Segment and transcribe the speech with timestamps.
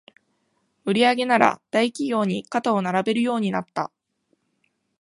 [0.83, 3.91] 売上なら大企業に肩を並べるようになった